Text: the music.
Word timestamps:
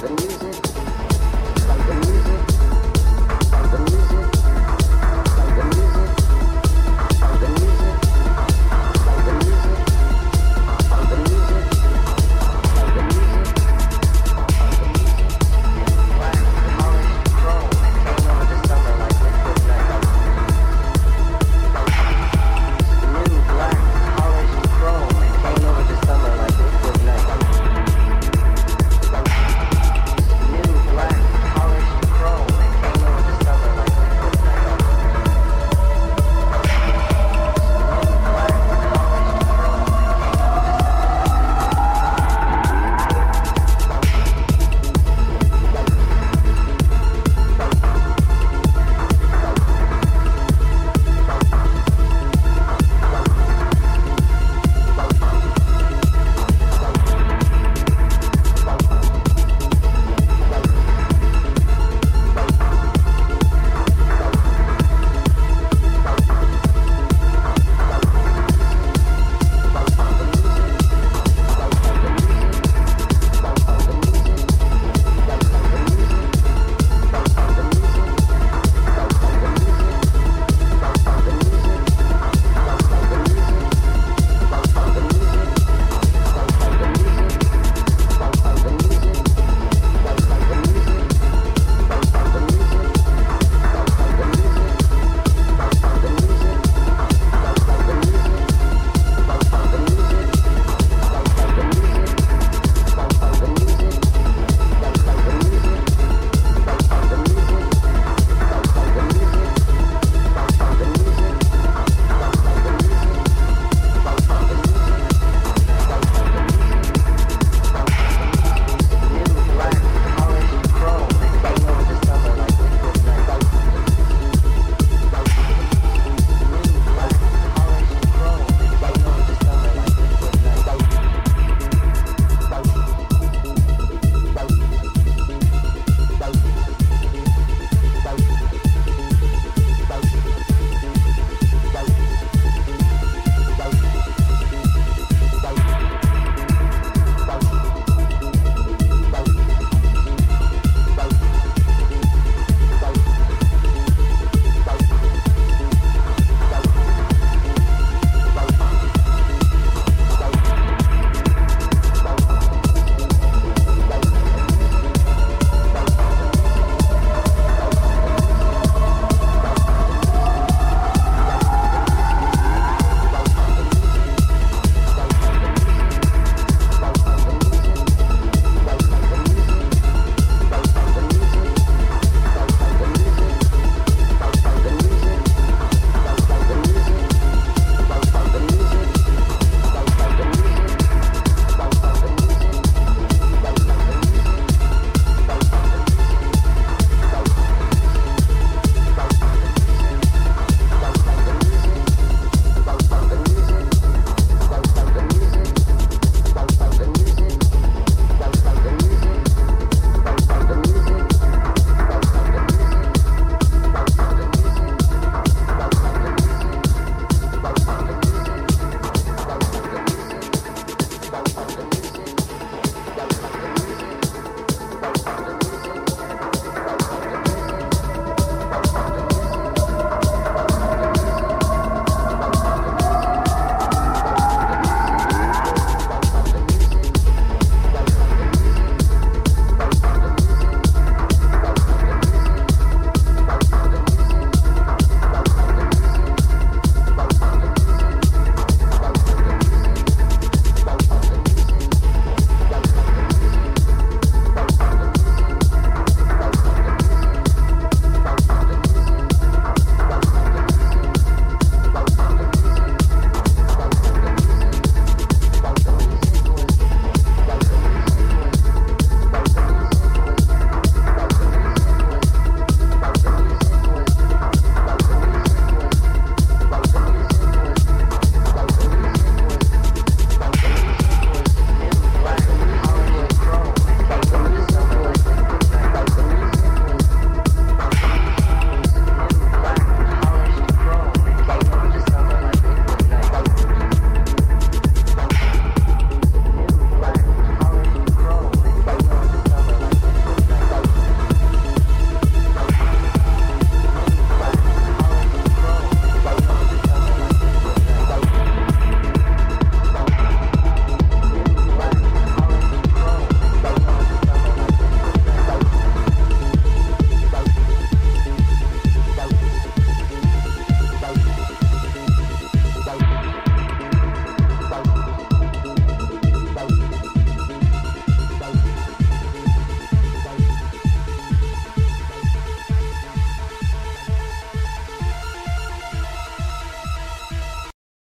the 0.00 0.08
music. 0.10 0.57